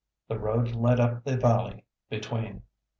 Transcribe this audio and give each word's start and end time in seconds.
The 0.29 0.39
road 0.39 0.73
led 0.73 0.99
up 0.99 1.23
the 1.25 1.37
valley 1.37 1.85
between. 2.09 2.63